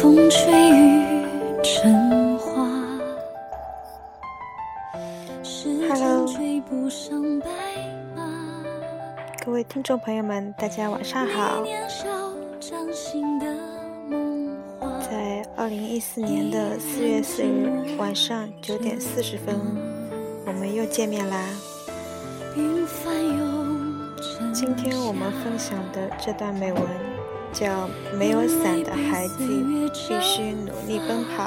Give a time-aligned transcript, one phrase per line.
[0.00, 2.66] 风吹雨成花。
[5.90, 6.26] Hello，
[9.44, 11.62] 各位听众朋友们，大家晚上好。
[15.02, 19.54] 在二零一四年的四月四日晚上九点四十分，
[20.46, 21.44] 我们又见面啦。
[24.54, 26.82] 今天我们分享的这段美文
[27.52, 27.66] 叫
[28.16, 31.44] 《没有伞的孩子必须努力奔跑》。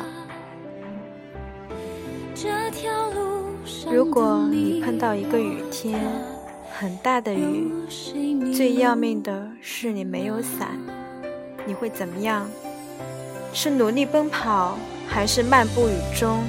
[3.91, 5.99] 如果你碰到一个雨天，
[6.71, 7.71] 很大的雨，
[8.53, 10.77] 最要命的是你没有伞，
[11.65, 12.45] 你会怎么样？
[13.53, 16.39] 是努力奔跑，还是漫步雨中？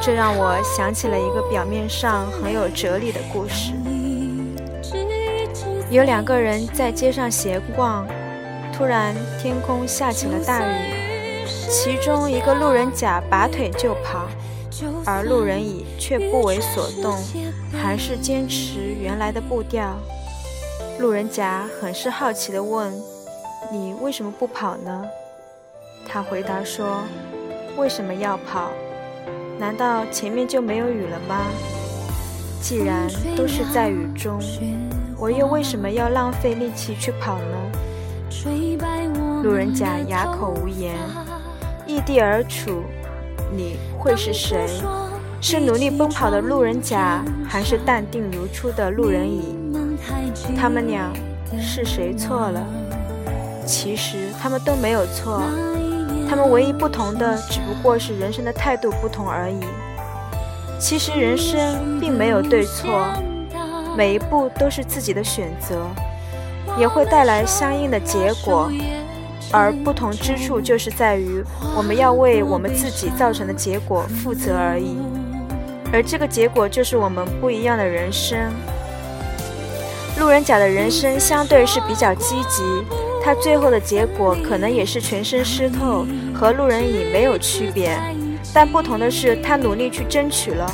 [0.00, 3.72] 这让我想起了一个表面上很有哲理的故事。
[5.90, 8.06] 有两个人在街上闲逛，
[8.72, 14.26] 突然天空下起了大雨，其中一个路人甲拔腿就跑。
[15.04, 17.16] 而路人乙却不为所动，
[17.72, 19.96] 还是坚持原来的步调。
[20.98, 22.92] 路人甲很是好奇地问
[23.70, 25.04] ：“你为什么不跑呢？”
[26.08, 27.04] 他回答说
[27.78, 28.72] ：“为什么要跑？
[29.56, 31.46] 难道前面就没有雨了吗？
[32.60, 34.40] 既然都是在雨中，
[35.16, 37.71] 我又为什么要浪费力气去跑呢？”
[39.42, 40.94] 路人甲哑口无言，
[41.86, 42.82] 异地而处。
[43.54, 44.66] 你会是谁？
[45.40, 49.56] 是努力奔跑的路人甲，还是淡定如初的路人乙？
[50.56, 51.12] 他们俩
[51.60, 52.64] 是谁错了？
[53.66, 55.42] 其实他们都没有错，
[56.28, 59.60] 他们唯一不同的只不过是人生的态度不同而已。
[60.78, 63.06] 其实人生并没有对错，
[63.96, 65.86] 每一步都是自己的选择，
[66.78, 68.70] 也会带来相应的结果。
[69.52, 71.44] 而不同之处就是在于，
[71.76, 74.96] 我们要为我们自己造成的结果负责而已。
[75.92, 78.38] 而这个结果就是我们不一样的人生。
[80.18, 82.62] 路人甲的人生相对是比较积极，
[83.22, 87.98] 他最后的结果可能也是全身湿透，和路人乙没有区别。
[88.54, 90.70] 但不同的是，他努力去争取了，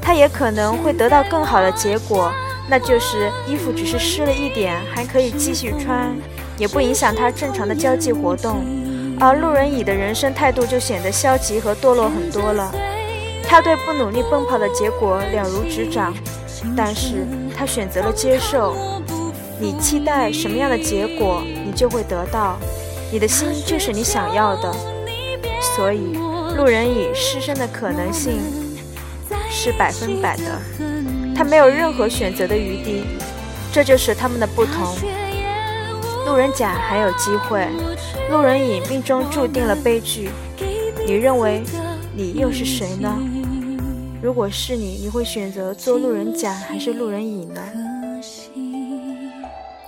[0.00, 2.32] 他也可能会得到更好的结果，
[2.68, 6.14] 那就是衣服只是湿了一点，还可以继续穿。
[6.58, 8.64] 也不影响他正常的交际活动，
[9.20, 12.74] 而路人乙的人生态度就显得消极和堕落很多了。
[13.46, 16.14] 他对不努力奔跑的结果了如指掌，
[16.74, 18.74] 但是他选择了接受。
[19.60, 22.58] 你期待什么样的结果，你就会得到。
[23.12, 24.74] 你的心就是你想要的，
[25.60, 26.18] 所以
[26.56, 28.40] 路人乙失身的可能性
[29.50, 30.60] 是百分百的，
[31.36, 33.04] 他没有任何选择的余地。
[33.70, 34.96] 这就是他们的不同。
[36.24, 37.68] 路人甲还有机会，
[38.30, 40.30] 路人乙命中注定了悲剧。
[41.06, 41.62] 你认为
[42.14, 43.14] 你又是谁呢？
[44.22, 47.60] 如果是你，你会选择做路人甲还是路人乙呢？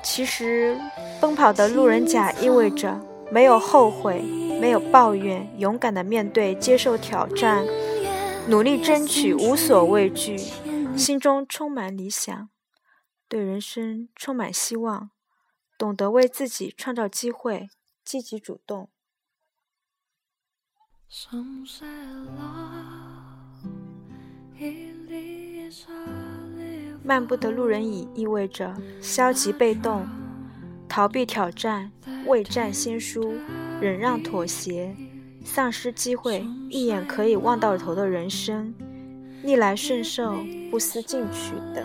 [0.03, 0.77] 其实，
[1.19, 4.23] 奔跑的路人甲意味着没有后悔，
[4.61, 7.65] 没有抱怨，勇敢的面对、接受挑战，
[8.47, 10.39] 努力争取，无所畏惧，
[10.99, 12.51] 心中充满理想，
[13.29, 15.11] 对人生充满希望。
[15.79, 17.71] 懂得为自己创造机会，
[18.05, 18.91] 积极主动。
[27.05, 30.07] 漫步的路人乙意味着消极被动、
[30.89, 31.93] 逃避挑战、
[32.27, 33.37] 未战先输、
[33.81, 34.97] 忍让妥协、
[35.45, 38.75] 丧失机会、一眼可以望到头的人生，
[39.43, 41.85] 逆来顺受、不思进取等。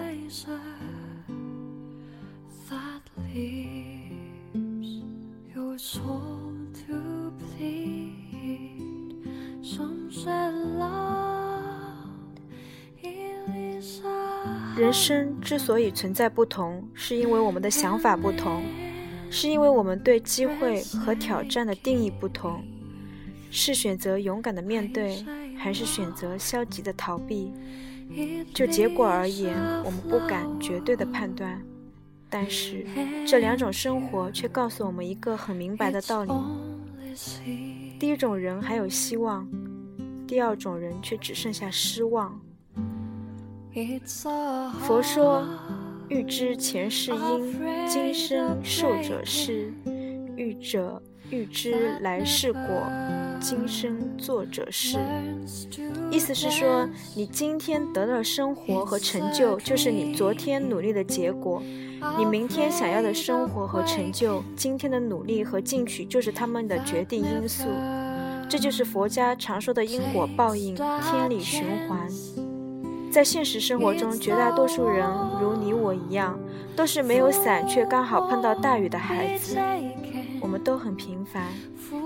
[14.76, 18.64] 人生之所以存在不同，是因为我们的想法不同，
[19.30, 22.64] 是因为我们对机会和挑战的定义不同，
[23.52, 25.24] 是选择勇敢的面对，
[25.64, 27.54] 还是选择消极的逃避？
[28.54, 29.56] 就结果而言，
[29.86, 31.58] 我们不敢绝对的判断。
[32.30, 32.86] 但是，
[33.26, 36.32] 这两种生活却告诉我们一个很明白的道理：
[37.98, 39.48] 第一种人还有希望，
[40.28, 42.38] 第二种人却只剩下失望。
[44.82, 45.48] 佛说
[46.10, 49.72] ：“欲知前世因，今生受者是；
[50.36, 52.62] 欲者欲知来世果，
[53.44, 54.98] 今生作者是。”
[56.10, 61.62] 意思是说，你今天得到的生活和成就，就是你昨天努力的结果。
[62.18, 67.66] 你明天想要的生活和成就，今天的努力和进取就是他们的决定因素。
[68.48, 72.08] 这就是佛家常说的因果报应、天理循环。
[73.12, 75.06] 在现实生活中，绝大多数人
[75.42, 76.40] 如你我一样，
[76.76, 79.58] 都是没有伞却刚好碰到大雨的孩子。
[80.64, 81.44] 都很平凡，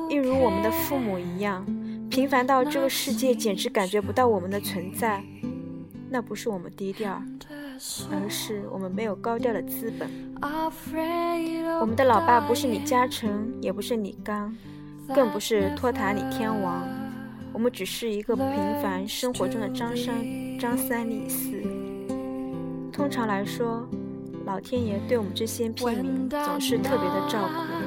[0.09, 1.65] 一如我们的父母一样，
[2.09, 5.23] 平凡到这个世界简直感觉不到我们的存在。
[6.09, 7.21] 那不是我们低调，
[8.11, 10.09] 而是我们没有高调的资本。
[11.79, 14.55] 我们的老爸不是李嘉诚，也不是李刚，
[15.13, 16.87] 更不是托塔李天王。
[17.53, 18.47] 我们只是一个平
[18.81, 20.15] 凡生活中的张三、
[20.59, 21.61] 张三李四。
[22.91, 23.87] 通常来说，
[24.45, 27.86] 老天爷对我们这些屁民总是特别的照顾。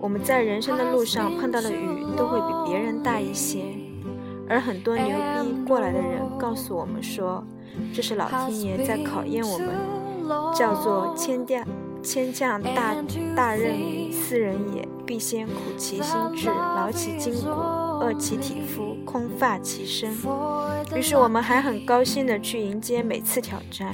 [0.00, 3.64] 我们在人生的路上碰到的雨都会比别人大一些，
[4.48, 7.44] 而很多牛逼过来的人告诉我们说，
[7.92, 9.68] 这是老天爷在考验我们，
[10.54, 11.66] 叫做千降
[12.02, 12.94] 千降大
[13.34, 17.50] 大任于斯人也，必先苦其心志，劳其筋骨。
[18.00, 20.16] 饿其体肤，空乏其身。
[20.94, 23.92] 于是我们还很高兴地去迎接每次挑战，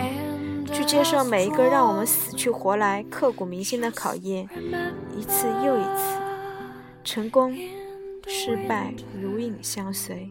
[0.72, 4.48] 去接受每一个让我们死去活来、刻骨铭心的考验，
[5.16, 6.20] 一次又一次。
[7.04, 7.56] 成功、
[8.26, 10.30] 失败如影相随，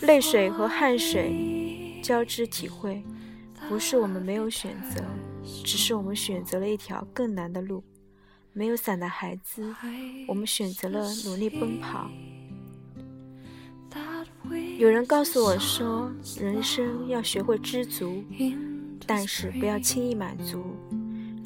[0.00, 3.02] 泪水和汗水交织体会。
[3.68, 5.04] 不是我们没有选择，
[5.64, 7.84] 只是我们选择了一条更难的路。
[8.52, 9.74] 没有伞的孩子，
[10.26, 12.10] 我们选择了努力奔跑。
[14.78, 18.24] 有人告诉我说，人生要学会知足，
[19.06, 20.62] 但是不要轻易满足。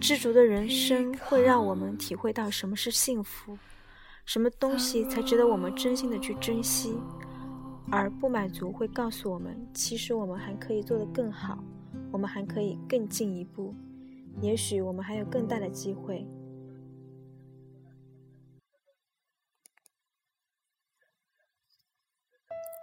[0.01, 3.59] 知足的人生会让我们体会到什么是幸福，
[4.25, 6.99] 什么东西才值得我们真心的去珍惜。
[7.91, 11.63] 而不满足会告诉我们，其实我们还可以做得更好，
[12.11, 13.75] 我们还可以更进一步，
[14.43, 16.27] 也许我们还有更大的机会。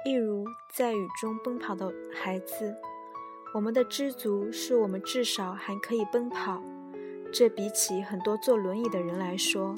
[0.05, 2.75] 一如在雨中奔跑的孩子，
[3.53, 6.59] 我们的知足是我们至少还可以奔跑。
[7.31, 9.75] 这比起很多坐轮椅的人来说，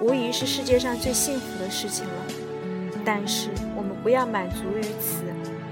[0.00, 2.26] 无疑是世界上最幸福的事情了。
[3.04, 5.22] 但是我们不要满足于此，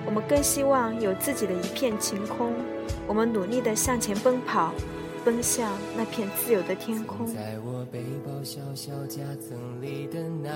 [0.07, 2.55] 我们更希望有自己的一片晴空。
[3.09, 4.73] 我们努力地向前奔跑，
[5.25, 7.27] 奔向那片自由的天空。
[7.27, 10.51] 在我背包小小夹层里的那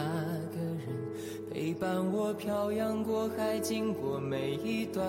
[0.52, 1.04] 个人。
[1.52, 5.06] 陪伴我漂洋过海，经过每一段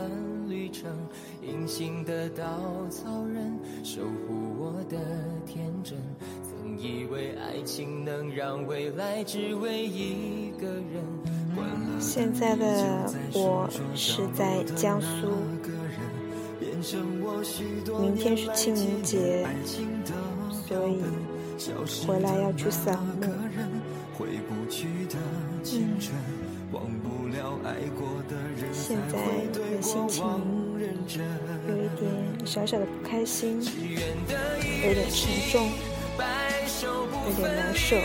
[0.48, 0.92] 旅程。
[1.42, 2.46] 隐形的稻
[2.90, 4.98] 草人，守护我的
[5.46, 5.98] 天真。
[6.44, 11.04] 曾以为爱情能让未来只为一个人。
[12.00, 12.66] 现在的
[13.34, 15.30] 我是在江苏，
[18.00, 19.44] 明天是清明节，
[20.68, 21.02] 所以
[22.06, 23.26] 回来要去扫墓。
[28.72, 29.18] 现在
[29.52, 30.24] 的心情
[31.68, 35.68] 有一点小小的不开心，有点沉重，
[37.28, 37.98] 有点难受，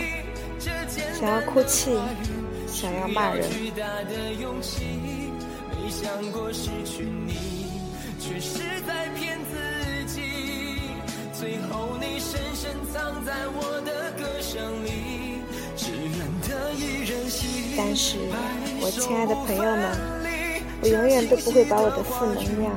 [0.59, 1.91] 想要哭泣，
[2.67, 3.47] 想要骂人。
[11.33, 14.91] 最后你深深藏在我的歌声里。
[17.77, 18.19] 但是，
[18.83, 19.99] 我亲爱的朋友们，
[20.83, 22.71] 我永远都不会把我的负能量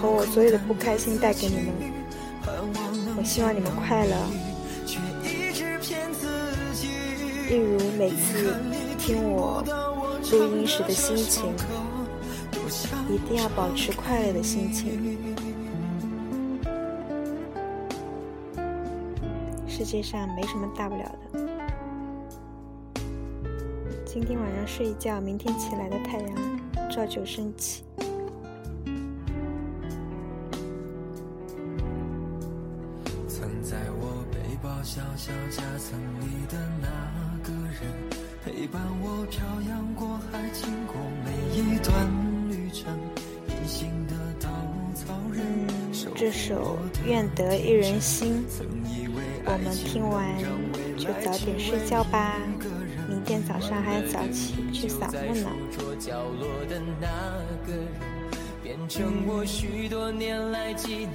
[0.00, 1.66] 和我所有的不开心带给你们。
[3.18, 4.14] 我希望你们快乐，
[7.48, 8.54] 例如每次
[8.98, 9.64] 听我
[10.30, 11.52] 录音时的心情，
[13.10, 15.18] 一定要保持快乐的心情。
[19.66, 21.40] 世界上没什么大不了的。
[24.04, 26.36] 今天晚上睡一觉，明天起来的太阳
[26.90, 27.82] 照旧升起。
[33.26, 35.98] 曾在我背包小小夹层
[46.32, 48.46] 这首《愿得一人心》，
[49.44, 50.24] 我们听完
[50.96, 52.36] 就早点睡觉吧。
[53.08, 55.50] 明天早上还要早起去扫墓呢。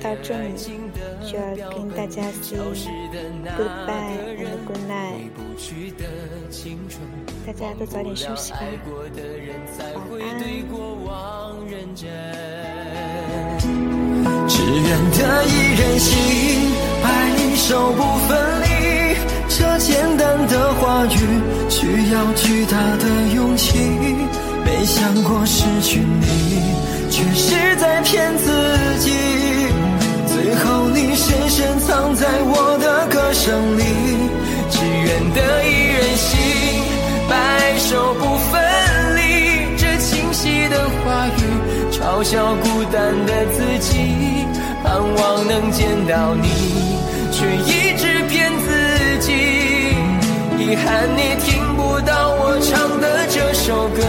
[0.02, 0.54] 到这里
[1.24, 2.60] 就要跟大家 say
[3.56, 5.32] goodbye and good night，
[7.48, 8.60] 大家都早点休息吧，
[10.12, 10.95] 晚安。
[15.78, 16.72] 人心
[17.04, 19.16] 白首不分离
[19.50, 21.20] 这简单的话语
[21.70, 23.78] 需要巨大的勇气
[24.66, 26.86] 没想过失去你。
[27.10, 29.12] 却是在骗自己
[30.28, 33.84] 最后你深深藏在我的歌声里
[34.70, 36.84] 只愿得一人心
[37.30, 44.35] 白首不分离这清晰的话语嘲笑孤单的自己。
[44.96, 46.48] 盼望能见到你，
[47.30, 49.34] 却一直骗自己。
[50.58, 54.02] 遗憾你听不到我唱的这首歌，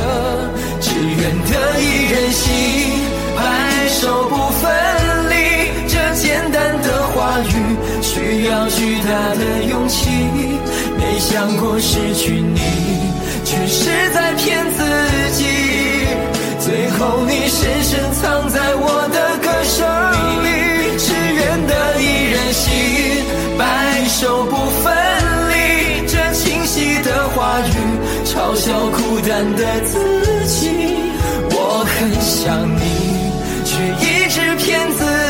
[0.81, 3.03] 只愿得一人心，
[3.35, 4.71] 白首不分
[5.29, 5.35] 离。
[5.89, 7.53] 这简单的话语，
[8.01, 10.09] 需要巨大的勇气。
[10.97, 12.61] 没想过失去你，
[13.45, 14.85] 却是在骗自
[15.33, 15.47] 己。
[16.61, 17.83] 最后你深
[28.67, 29.95] 叫孤单的自
[30.47, 30.59] 己。
[31.51, 31.55] 我
[31.87, 32.83] 很想你，
[33.65, 33.71] 却
[34.03, 35.26] 一直骗自己。